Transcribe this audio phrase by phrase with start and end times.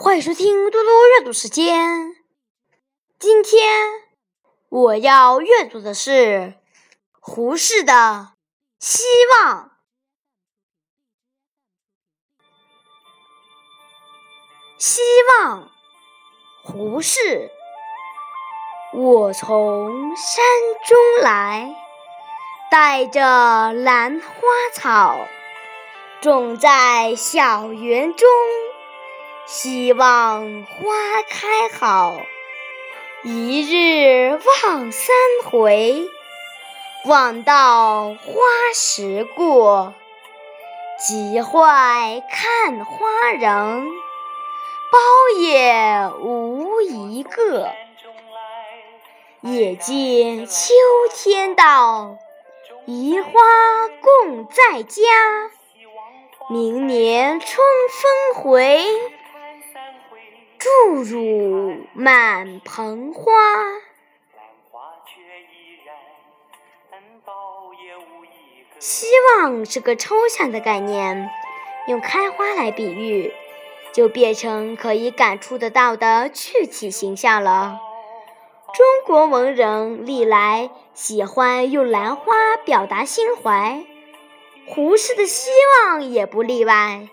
[0.00, 2.14] 欢迎收听多多阅读时间。
[3.18, 3.66] 今天
[4.68, 6.54] 我要阅读的是
[7.18, 7.92] 胡适的
[8.78, 9.02] 《希
[9.42, 9.56] 望》。
[14.78, 15.02] 希
[15.42, 15.68] 望，
[16.62, 17.50] 胡适。
[18.92, 20.44] 我从山
[20.86, 21.74] 中来，
[22.70, 24.30] 带着兰花
[24.72, 25.18] 草，
[26.20, 28.28] 种在小园中。
[29.50, 32.20] 希望花开好，
[33.22, 36.06] 一日望三回，
[37.06, 38.42] 望到花
[38.74, 39.94] 时过，
[40.98, 43.86] 急坏看花人，
[44.92, 47.70] 苞也无一个。
[49.40, 50.74] 也见秋
[51.14, 52.18] 天到，
[52.84, 53.30] 移花
[54.02, 55.00] 共在家，
[56.50, 58.84] 明年春风回。
[60.68, 63.32] 注入满盆花。
[68.78, 69.06] 希
[69.38, 71.30] 望是个抽象的概念，
[71.86, 73.32] 用开花来比喻，
[73.92, 77.80] 就变成可以感触得到的具体形象了。
[78.74, 83.84] 中国文人历来喜欢用兰花表达心怀，
[84.66, 85.50] 胡适的希
[85.82, 87.08] 望也不例外。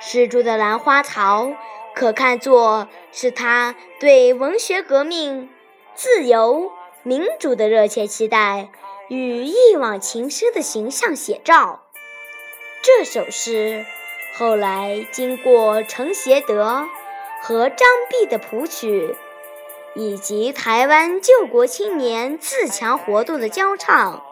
[0.00, 1.50] 诗中的兰花草。
[1.94, 5.48] 可看作是他对文学革命、
[5.94, 6.72] 自由、
[7.04, 8.68] 民主的热切期待
[9.08, 11.84] 与一往情深的形象写照。
[12.82, 13.86] 这首诗
[14.36, 16.84] 后来经过陈协德
[17.40, 19.14] 和张弼的谱曲，
[19.94, 24.22] 以及台湾救国青年自强活动的教唱，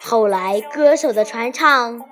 [0.00, 2.08] 后来歌手的传唱。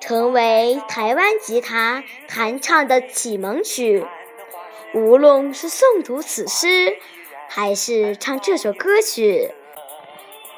[0.00, 4.06] 成为台湾吉他弹唱的启蒙曲。
[4.94, 6.96] 无论是诵读此诗，
[7.48, 9.52] 还是唱这首歌曲，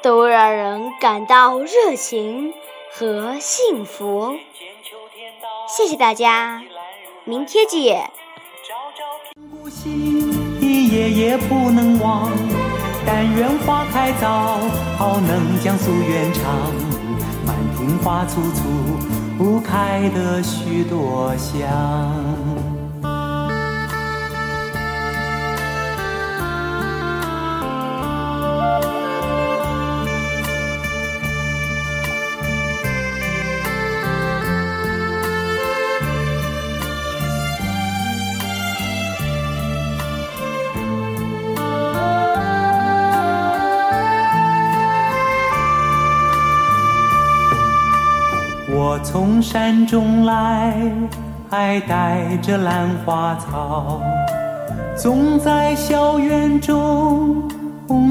[0.01, 2.53] 都让人感到热情
[2.91, 4.35] 和幸福。
[5.67, 6.63] 谢谢大家，
[7.25, 8.09] 明天见。
[10.91, 12.29] 夜夜不能忘，
[13.05, 14.59] 但愿花开早，
[15.21, 16.43] 能将夙愿偿。
[17.45, 19.20] 满庭花簇簇。
[19.37, 22.80] 不开的许多香。
[48.83, 50.73] 我从山中来，
[51.51, 54.01] 还带着兰花草，
[54.97, 57.47] 种在小园中，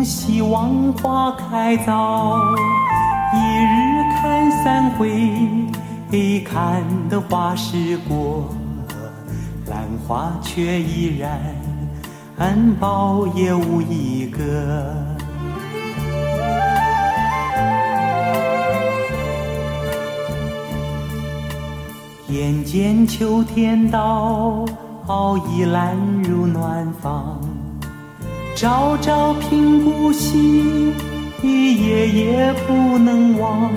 [0.04, 2.38] 希望花开早。
[3.34, 5.10] 一日看三回，
[6.44, 8.44] 看得花时过，
[9.66, 11.41] 兰花却依然，
[12.80, 15.19] 苞也无一个。
[22.30, 24.64] 眼见秋天到，
[25.48, 27.41] 倚兰入暖房。
[28.54, 30.94] 朝朝频顾惜，
[31.42, 33.72] 夜夜不能忘。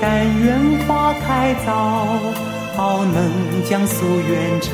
[0.00, 2.06] 但愿花开早，
[3.12, 4.72] 能将夙愿偿。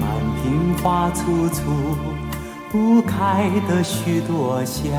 [0.00, 0.08] 满
[0.42, 1.70] 庭花簇簇，
[2.72, 4.90] 不开的许多香。